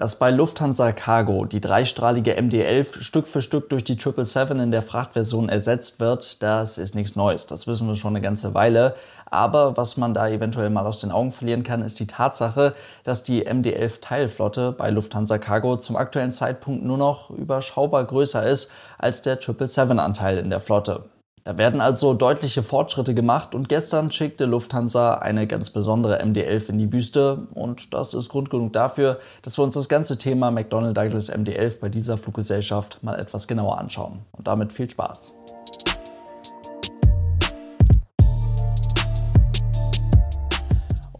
[0.00, 4.82] Dass bei Lufthansa Cargo die dreistrahlige MD-11 Stück für Stück durch die 777 in der
[4.82, 7.44] Frachtversion ersetzt wird, das ist nichts Neues.
[7.44, 8.94] Das wissen wir schon eine ganze Weile.
[9.26, 12.72] Aber was man da eventuell mal aus den Augen verlieren kann, ist die Tatsache,
[13.04, 18.72] dass die MD-11 Teilflotte bei Lufthansa Cargo zum aktuellen Zeitpunkt nur noch überschaubar größer ist
[18.96, 21.04] als der 777-Anteil in der Flotte.
[21.44, 26.78] Da werden also deutliche Fortschritte gemacht und gestern schickte Lufthansa eine ganz besondere MD-11 in
[26.78, 30.92] die Wüste und das ist Grund genug dafür, dass wir uns das ganze Thema McDonnell
[30.92, 34.20] Douglas MD-11 bei dieser Fluggesellschaft mal etwas genauer anschauen.
[34.32, 35.36] Und damit viel Spaß.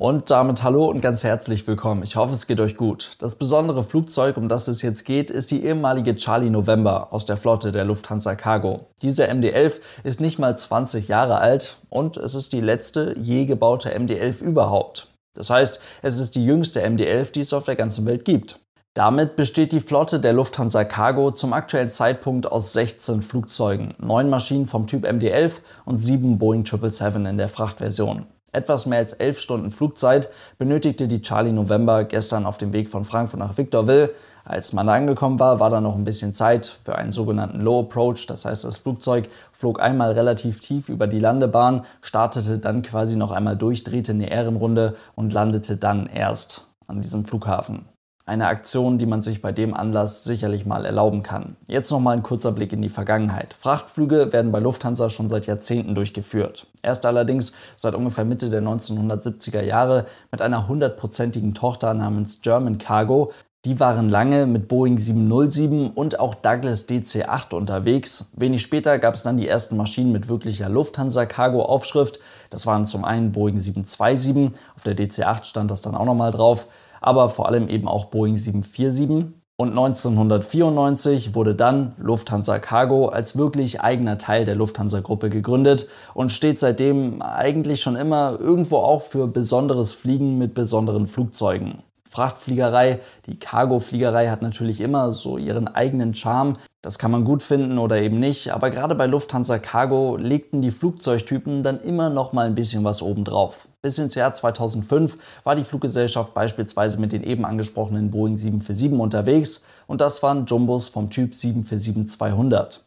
[0.00, 2.02] Und damit hallo und ganz herzlich willkommen.
[2.04, 3.10] Ich hoffe, es geht euch gut.
[3.18, 7.36] Das besondere Flugzeug, um das es jetzt geht, ist die ehemalige Charlie November aus der
[7.36, 8.86] Flotte der Lufthansa Cargo.
[9.02, 13.90] Diese MD-11 ist nicht mal 20 Jahre alt und es ist die letzte je gebaute
[13.94, 15.08] MD-11 überhaupt.
[15.34, 18.58] Das heißt, es ist die jüngste MD-11, die es auf der ganzen Welt gibt.
[18.94, 24.66] Damit besteht die Flotte der Lufthansa Cargo zum aktuellen Zeitpunkt aus 16 Flugzeugen, 9 Maschinen
[24.66, 28.26] vom Typ MD-11 und 7 Boeing 777 in der Frachtversion.
[28.52, 33.04] Etwas mehr als elf Stunden Flugzeit benötigte die Charlie November gestern auf dem Weg von
[33.04, 34.10] Frankfurt nach Victorville.
[34.44, 37.80] Als man da angekommen war, war da noch ein bisschen Zeit für einen sogenannten Low
[37.80, 38.26] Approach.
[38.26, 43.30] Das heißt, das Flugzeug flog einmal relativ tief über die Landebahn, startete dann quasi noch
[43.30, 47.84] einmal durch, drehte eine Ehrenrunde und landete dann erst an diesem Flughafen.
[48.26, 51.56] Eine Aktion, die man sich bei dem Anlass sicherlich mal erlauben kann.
[51.66, 53.54] Jetzt noch mal ein kurzer Blick in die Vergangenheit.
[53.58, 56.66] Frachtflüge werden bei Lufthansa schon seit Jahrzehnten durchgeführt.
[56.82, 63.32] Erst allerdings seit ungefähr Mitte der 1970er Jahre mit einer hundertprozentigen Tochter namens German Cargo.
[63.64, 68.30] Die waren lange mit Boeing 707 und auch Douglas DC-8 unterwegs.
[68.34, 72.20] Wenig später gab es dann die ersten Maschinen mit wirklicher Lufthansa-Cargo-Aufschrift.
[72.48, 76.68] Das waren zum einen Boeing 727, auf der DC-8 stand das dann auch nochmal drauf
[77.00, 79.34] aber vor allem eben auch Boeing 747.
[79.56, 86.58] Und 1994 wurde dann Lufthansa Cargo als wirklich eigener Teil der Lufthansa-Gruppe gegründet und steht
[86.58, 91.82] seitdem eigentlich schon immer irgendwo auch für besonderes Fliegen mit besonderen Flugzeugen.
[92.10, 96.56] Frachtfliegerei, die Cargofliegerei hat natürlich immer so ihren eigenen Charme.
[96.82, 100.72] Das kann man gut finden oder eben nicht, aber gerade bei Lufthansa Cargo legten die
[100.72, 103.68] Flugzeugtypen dann immer noch mal ein bisschen was obendrauf.
[103.80, 109.62] Bis ins Jahr 2005 war die Fluggesellschaft beispielsweise mit den eben angesprochenen Boeing 747 unterwegs
[109.86, 112.80] und das waren Jumbos vom Typ 747-200.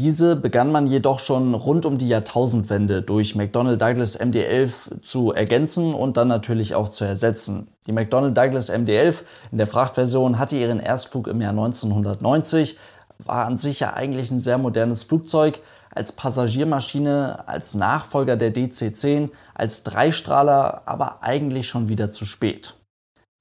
[0.00, 5.92] Diese begann man jedoch schon rund um die Jahrtausendwende durch McDonnell Douglas MD-11 zu ergänzen
[5.92, 7.68] und dann natürlich auch zu ersetzen.
[7.86, 12.78] Die McDonnell Douglas MD-11 in der Frachtversion hatte ihren Erstflug im Jahr 1990,
[13.18, 15.60] war an sich ja eigentlich ein sehr modernes Flugzeug,
[15.94, 22.72] als Passagiermaschine, als Nachfolger der DC-10, als Dreistrahler, aber eigentlich schon wieder zu spät.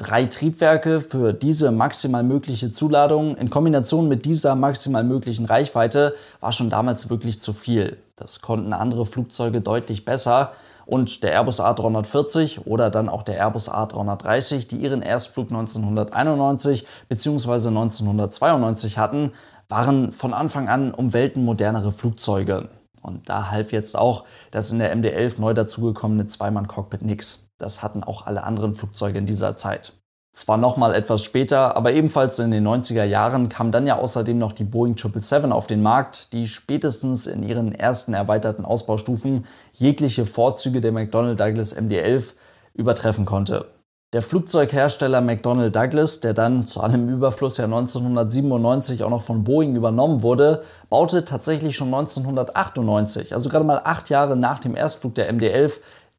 [0.02, 6.54] Drei Triebwerke für diese maximal mögliche Zuladung in Kombination mit dieser maximal möglichen Reichweite war
[6.54, 7.98] schon damals wirklich zu viel.
[8.16, 10.54] Das konnten andere Flugzeuge deutlich besser
[10.86, 17.68] und der Airbus A340 oder dann auch der Airbus A330, die ihren Erstflug 1991 bzw.
[17.68, 19.34] 1992 hatten,
[19.68, 22.70] waren von Anfang an um Welten modernere Flugzeuge.
[23.02, 27.49] Und da half jetzt auch das in der MD-11 neu dazugekommene Zweimann-Cockpit nix.
[27.60, 29.94] Das hatten auch alle anderen Flugzeuge in dieser Zeit.
[30.34, 34.54] Zwar nochmal etwas später, aber ebenfalls in den 90er Jahren kam dann ja außerdem noch
[34.54, 40.82] die Boeing 777 auf den Markt, die spätestens in ihren ersten erweiterten Ausbaustufen jegliche Vorzüge
[40.82, 42.34] der McDonnell Douglas MD-11
[42.74, 43.66] übertreffen konnte.
[44.14, 49.76] Der Flugzeughersteller McDonnell Douglas, der dann zu allem Überfluss ja 1997 auch noch von Boeing
[49.76, 55.32] übernommen wurde, baute tatsächlich schon 1998, also gerade mal acht Jahre nach dem Erstflug der
[55.32, 55.74] MD-11,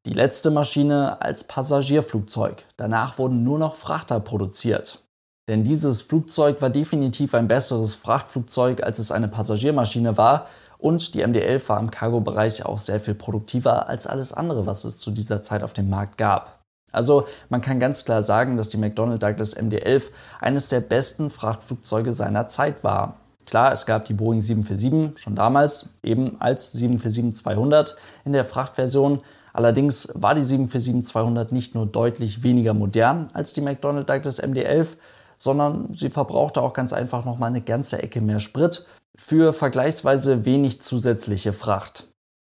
[0.07, 2.65] die letzte Maschine als Passagierflugzeug.
[2.77, 5.03] Danach wurden nur noch Frachter produziert.
[5.49, 10.47] Denn dieses Flugzeug war definitiv ein besseres Frachtflugzeug, als es eine Passagiermaschine war.
[10.79, 14.99] Und die MD-11 war im Cargo-Bereich auch sehr viel produktiver als alles andere, was es
[14.99, 16.61] zu dieser Zeit auf dem Markt gab.
[16.93, 20.05] Also man kann ganz klar sagen, dass die McDonnell Douglas MD-11
[20.41, 23.17] eines der besten Frachtflugzeuge seiner Zeit war.
[23.47, 29.21] Klar, es gab die Boeing 747 schon damals, eben als 747-200 in der Frachtversion,
[29.53, 34.97] Allerdings war die 747-200 nicht nur deutlich weniger modern als die McDonnell Douglas MD-11,
[35.37, 38.87] sondern sie verbrauchte auch ganz einfach noch mal eine ganze Ecke mehr Sprit
[39.17, 42.07] für vergleichsweise wenig zusätzliche Fracht.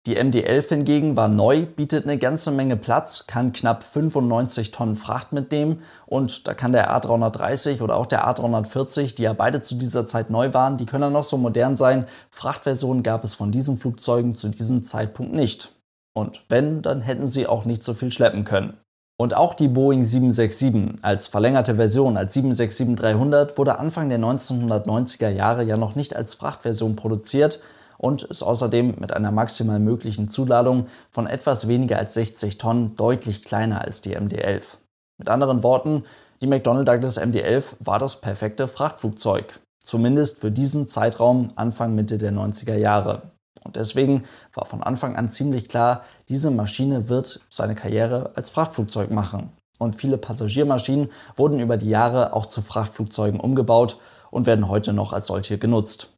[0.06, 5.32] Die MD-11 hingegen war neu, bietet eine ganze Menge Platz, kann knapp 95 Tonnen Fracht
[5.32, 10.06] mitnehmen und da kann der A330 oder auch der A340, die ja beide zu dieser
[10.06, 12.06] Zeit neu waren, die können dann noch so modern sein.
[12.30, 15.75] Frachtversionen gab es von diesen Flugzeugen zu diesem Zeitpunkt nicht.
[16.16, 18.78] Und wenn, dann hätten sie auch nicht so viel schleppen können.
[19.18, 25.62] Und auch die Boeing 767 als verlängerte Version als 767-300 wurde Anfang der 1990er Jahre
[25.64, 27.60] ja noch nicht als Frachtversion produziert
[27.98, 33.42] und ist außerdem mit einer maximal möglichen Zuladung von etwas weniger als 60 Tonnen deutlich
[33.42, 34.78] kleiner als die MD-11.
[35.18, 36.04] Mit anderen Worten,
[36.40, 42.32] die McDonnell Douglas MD-11 war das perfekte Frachtflugzeug, zumindest für diesen Zeitraum Anfang Mitte der
[42.32, 43.22] 90er Jahre.
[43.66, 44.24] Und deswegen
[44.54, 49.50] war von Anfang an ziemlich klar, diese Maschine wird seine Karriere als Frachtflugzeug machen.
[49.78, 53.98] Und viele Passagiermaschinen wurden über die Jahre auch zu Frachtflugzeugen umgebaut
[54.30, 56.12] und werden heute noch als solche genutzt.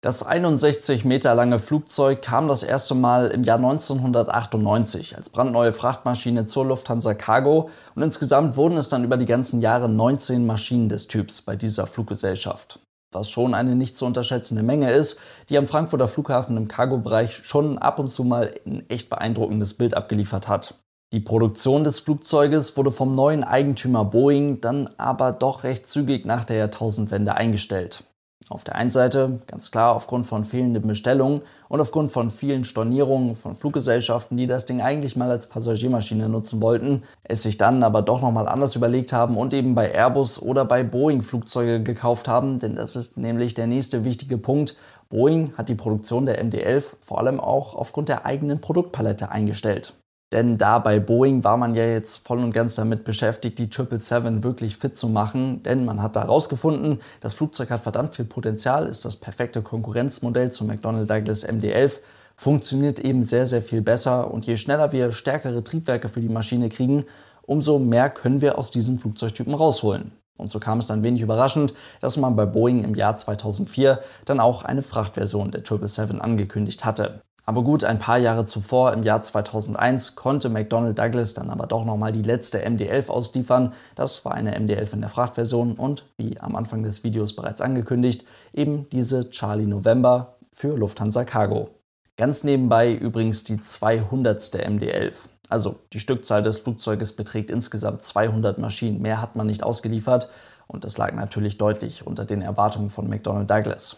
[0.00, 6.46] Das 61 Meter lange Flugzeug kam das erste Mal im Jahr 1998 als brandneue Frachtmaschine
[6.46, 11.08] zur Lufthansa Cargo und insgesamt wurden es dann über die ganzen Jahre 19 Maschinen des
[11.08, 12.78] Typs bei dieser Fluggesellschaft
[13.12, 17.78] was schon eine nicht zu unterschätzende Menge ist, die am Frankfurter Flughafen im Cargo-Bereich schon
[17.78, 20.74] ab und zu mal ein echt beeindruckendes Bild abgeliefert hat.
[21.12, 26.44] Die Produktion des Flugzeuges wurde vom neuen Eigentümer Boeing dann aber doch recht zügig nach
[26.44, 28.04] der Jahrtausendwende eingestellt.
[28.50, 33.36] Auf der einen Seite ganz klar aufgrund von fehlenden Bestellungen und aufgrund von vielen Stornierungen
[33.36, 38.00] von Fluggesellschaften, die das Ding eigentlich mal als Passagiermaschine nutzen wollten, es sich dann aber
[38.00, 42.58] doch nochmal anders überlegt haben und eben bei Airbus oder bei Boeing Flugzeuge gekauft haben,
[42.58, 44.76] denn das ist nämlich der nächste wichtige Punkt.
[45.10, 49.94] Boeing hat die Produktion der MD-11 vor allem auch aufgrund der eigenen Produktpalette eingestellt.
[50.32, 54.42] Denn da bei Boeing war man ja jetzt voll und ganz damit beschäftigt, die 777
[54.42, 55.62] wirklich fit zu machen.
[55.62, 60.50] Denn man hat da rausgefunden, das Flugzeug hat verdammt viel Potenzial, ist das perfekte Konkurrenzmodell
[60.50, 62.00] zum McDonnell Douglas MD-11,
[62.36, 64.30] funktioniert eben sehr, sehr viel besser.
[64.30, 67.06] Und je schneller wir stärkere Triebwerke für die Maschine kriegen,
[67.42, 70.12] umso mehr können wir aus diesem Flugzeugtypen rausholen.
[70.36, 74.40] Und so kam es dann wenig überraschend, dass man bei Boeing im Jahr 2004 dann
[74.40, 77.22] auch eine Frachtversion der 777 angekündigt hatte.
[77.48, 81.86] Aber gut, ein paar Jahre zuvor, im Jahr 2001, konnte McDonnell Douglas dann aber doch
[81.86, 83.72] nochmal die letzte MD-11 ausliefern.
[83.94, 88.26] Das war eine MD-11 in der Frachtversion und, wie am Anfang des Videos bereits angekündigt,
[88.52, 91.70] eben diese Charlie November für Lufthansa Cargo.
[92.18, 94.54] Ganz nebenbei übrigens die 200.
[94.54, 95.14] MD-11.
[95.48, 99.00] Also die Stückzahl des Flugzeuges beträgt insgesamt 200 Maschinen.
[99.00, 100.28] Mehr hat man nicht ausgeliefert
[100.66, 103.96] und das lag natürlich deutlich unter den Erwartungen von McDonnell Douglas.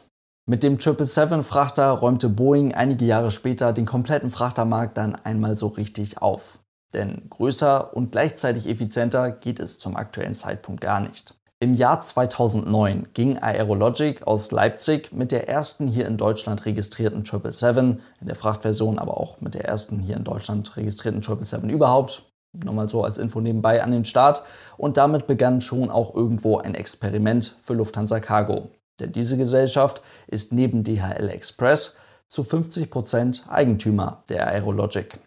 [0.50, 6.20] Mit dem 777-Frachter räumte Boeing einige Jahre später den kompletten Frachtermarkt dann einmal so richtig
[6.20, 6.58] auf.
[6.92, 11.36] Denn größer und gleichzeitig effizienter geht es zum aktuellen Zeitpunkt gar nicht.
[11.60, 18.04] Im Jahr 2009 ging Aerologic aus Leipzig mit der ersten hier in Deutschland registrierten 777,
[18.20, 22.74] in der Frachtversion aber auch mit der ersten hier in Deutschland registrierten 777 überhaupt, nur
[22.74, 24.42] mal so als Info nebenbei an den Start
[24.76, 28.70] und damit begann schon auch irgendwo ein Experiment für Lufthansa Cargo.
[29.00, 31.96] Denn diese Gesellschaft ist neben DHL Express
[32.28, 35.18] zu 50% Eigentümer der Aerologic.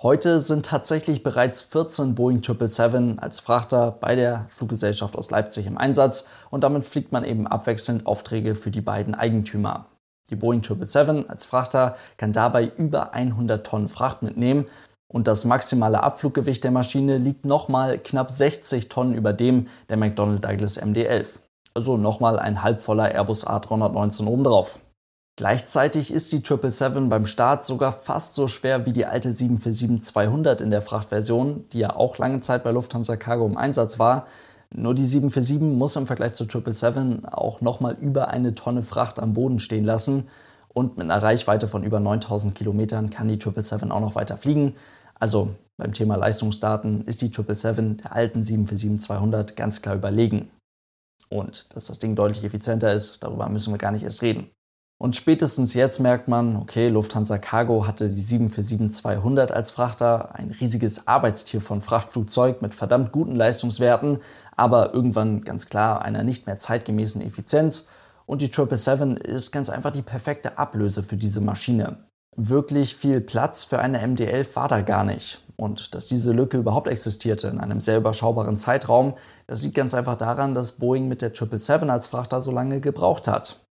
[0.00, 5.76] Heute sind tatsächlich bereits 14 Boeing 777 als Frachter bei der Fluggesellschaft aus Leipzig im
[5.76, 9.86] Einsatz und damit fliegt man eben abwechselnd Aufträge für die beiden Eigentümer.
[10.30, 14.66] Die Boeing 777 als Frachter kann dabei über 100 Tonnen Fracht mitnehmen
[15.08, 20.38] und das maximale Abfluggewicht der Maschine liegt nochmal knapp 60 Tonnen über dem der McDonnell
[20.38, 21.40] Douglas MD-11.
[21.78, 24.80] Also nochmal ein halbvoller Airbus A319 obendrauf.
[25.36, 30.72] Gleichzeitig ist die 777 beim Start sogar fast so schwer wie die alte 747-200 in
[30.72, 34.26] der Frachtversion, die ja auch lange Zeit bei Lufthansa Cargo im Einsatz war.
[34.74, 39.34] Nur die 747 muss im Vergleich zur 777 auch nochmal über eine Tonne Fracht am
[39.34, 40.26] Boden stehen lassen.
[40.66, 44.74] Und mit einer Reichweite von über 9000 Kilometern kann die 777 auch noch weiter fliegen.
[45.14, 50.50] Also beim Thema Leistungsdaten ist die 777 der alten 747-200 ganz klar überlegen.
[51.28, 54.50] Und dass das Ding deutlich effizienter ist, darüber müssen wir gar nicht erst reden.
[55.00, 61.06] Und spätestens jetzt merkt man, okay, Lufthansa Cargo hatte die 747-200 als Frachter, ein riesiges
[61.06, 64.18] Arbeitstier von Frachtflugzeug mit verdammt guten Leistungswerten,
[64.56, 67.88] aber irgendwann ganz klar einer nicht mehr zeitgemäßen Effizienz.
[68.26, 72.07] Und die 777 ist ganz einfach die perfekte Ablöse für diese Maschine.
[72.40, 75.42] Wirklich viel Platz für eine MD-11 war da gar nicht.
[75.56, 79.14] Und dass diese Lücke überhaupt existierte in einem sehr überschaubaren Zeitraum,
[79.48, 83.26] das liegt ganz einfach daran, dass Boeing mit der 777 als Frachter so lange gebraucht
[83.26, 83.66] hat.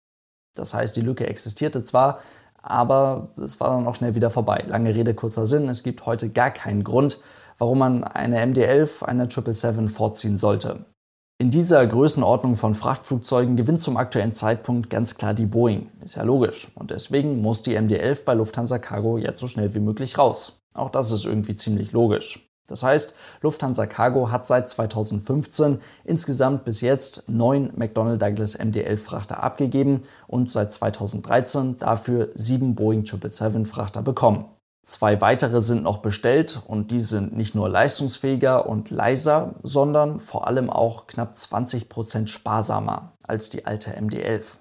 [0.56, 2.20] Das heißt, die Lücke existierte zwar,
[2.62, 4.64] aber es war dann auch schnell wieder vorbei.
[4.66, 7.20] Lange Rede, kurzer Sinn, es gibt heute gar keinen Grund,
[7.58, 10.86] warum man eine MD-11 einer 777 vorziehen sollte.
[11.36, 15.90] In dieser Größenordnung von Frachtflugzeugen gewinnt zum aktuellen Zeitpunkt ganz klar die Boeing.
[16.04, 16.68] Ist ja logisch.
[16.76, 20.60] Und deswegen muss die MD-11 bei Lufthansa Cargo jetzt so schnell wie möglich raus.
[20.74, 22.48] Auch das ist irgendwie ziemlich logisch.
[22.68, 29.42] Das heißt, Lufthansa Cargo hat seit 2015 insgesamt bis jetzt neun McDonnell Douglas MD-11 Frachter
[29.42, 34.44] abgegeben und seit 2013 dafür sieben Boeing 777 Frachter bekommen.
[34.84, 40.46] Zwei weitere sind noch bestellt und die sind nicht nur leistungsfähiger und leiser, sondern vor
[40.46, 44.58] allem auch knapp 20 Prozent sparsamer als die alte MD-11.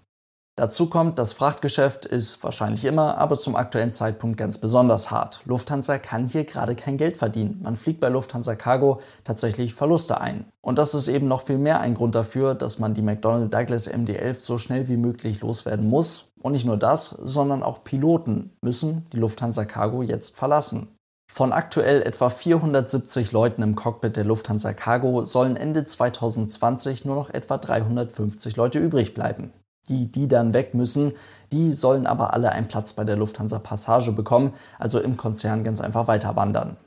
[0.56, 5.42] Dazu kommt, das Frachtgeschäft ist wahrscheinlich immer, aber zum aktuellen Zeitpunkt ganz besonders hart.
[5.46, 7.60] Lufthansa kann hier gerade kein Geld verdienen.
[7.64, 10.46] Man fliegt bei Lufthansa Cargo tatsächlich Verluste ein.
[10.62, 13.92] Und das ist eben noch viel mehr ein Grund dafür, dass man die McDonnell Douglas
[13.92, 16.32] MD-11 so schnell wie möglich loswerden muss.
[16.44, 20.90] Und nicht nur das, sondern auch Piloten müssen die Lufthansa Cargo jetzt verlassen.
[21.32, 27.30] Von aktuell etwa 470 Leuten im Cockpit der Lufthansa Cargo sollen Ende 2020 nur noch
[27.30, 29.54] etwa 350 Leute übrig bleiben.
[29.90, 31.14] Die, die dann weg müssen,
[31.52, 35.82] die sollen aber alle einen Platz bei der Lufthansa Passage bekommen, also im Konzern ganz
[35.82, 36.78] einfach weiter wandern.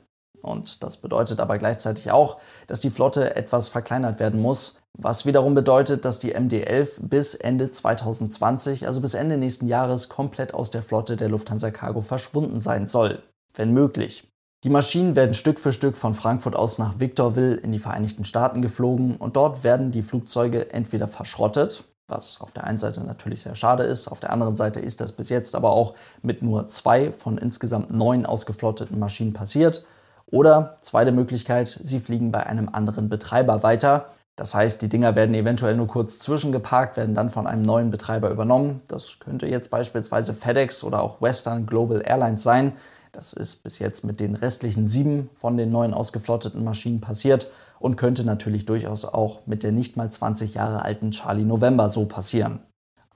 [0.41, 2.37] Und das bedeutet aber gleichzeitig auch,
[2.67, 7.69] dass die Flotte etwas verkleinert werden muss, was wiederum bedeutet, dass die MD-11 bis Ende
[7.69, 12.87] 2020, also bis Ende nächsten Jahres, komplett aus der Flotte der Lufthansa Cargo verschwunden sein
[12.87, 13.21] soll,
[13.53, 14.27] wenn möglich.
[14.63, 18.63] Die Maschinen werden Stück für Stück von Frankfurt aus nach Victorville in die Vereinigten Staaten
[18.63, 23.55] geflogen und dort werden die Flugzeuge entweder verschrottet, was auf der einen Seite natürlich sehr
[23.55, 24.07] schade ist.
[24.07, 27.91] Auf der anderen Seite ist das bis jetzt aber auch mit nur zwei von insgesamt
[27.91, 29.85] neun ausgeflotteten Maschinen passiert.
[30.25, 34.07] Oder zweite Möglichkeit, sie fliegen bei einem anderen Betreiber weiter.
[34.37, 38.29] Das heißt, die Dinger werden eventuell nur kurz zwischengeparkt, werden dann von einem neuen Betreiber
[38.29, 38.81] übernommen.
[38.87, 42.73] Das könnte jetzt beispielsweise FedEx oder auch Western Global Airlines sein.
[43.11, 47.95] Das ist bis jetzt mit den restlichen sieben von den neuen ausgeflotteten Maschinen passiert und
[47.95, 52.59] könnte natürlich durchaus auch mit der nicht mal 20 Jahre alten Charlie November so passieren.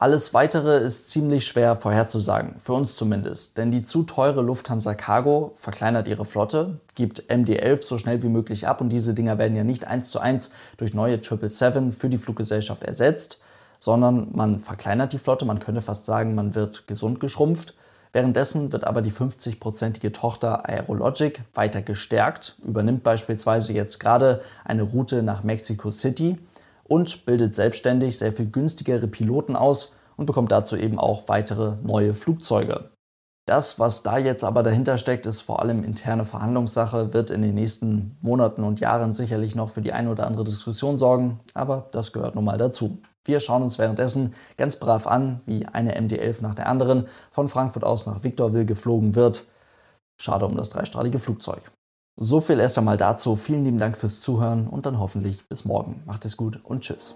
[0.01, 5.51] Alles weitere ist ziemlich schwer vorherzusagen, für uns zumindest, denn die zu teure Lufthansa Cargo
[5.57, 9.63] verkleinert ihre Flotte, gibt MD-11 so schnell wie möglich ab und diese Dinger werden ja
[9.63, 13.41] nicht eins zu eins durch neue 777 für die Fluggesellschaft ersetzt,
[13.77, 17.75] sondern man verkleinert die Flotte, man könnte fast sagen, man wird gesund geschrumpft.
[18.11, 25.21] Währenddessen wird aber die 50-prozentige Tochter Aerologic weiter gestärkt, übernimmt beispielsweise jetzt gerade eine Route
[25.21, 26.39] nach Mexico City
[26.91, 32.13] und bildet selbstständig sehr viel günstigere Piloten aus und bekommt dazu eben auch weitere neue
[32.13, 32.89] Flugzeuge.
[33.47, 37.55] Das, was da jetzt aber dahinter steckt, ist vor allem interne Verhandlungssache, wird in den
[37.55, 42.11] nächsten Monaten und Jahren sicherlich noch für die eine oder andere Diskussion sorgen, aber das
[42.11, 42.97] gehört nun mal dazu.
[43.23, 47.85] Wir schauen uns währenddessen ganz brav an, wie eine MD-11 nach der anderen von Frankfurt
[47.85, 49.45] aus nach Victorville geflogen wird.
[50.17, 51.71] Schade um das dreistrahlige Flugzeug.
[52.23, 53.35] So viel erst einmal dazu.
[53.35, 56.03] Vielen lieben Dank fürs Zuhören und dann hoffentlich bis morgen.
[56.05, 57.15] Macht es gut und tschüss.